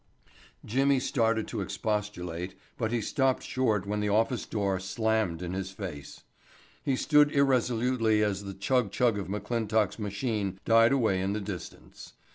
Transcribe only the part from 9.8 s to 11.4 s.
machine died away in the